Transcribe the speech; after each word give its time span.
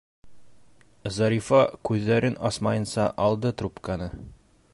Зарифа 1.17 1.59
күҙҙәрен 1.91 2.39
асмайынса 2.51 3.07
алды 3.27 3.57
трубканы. 3.63 4.11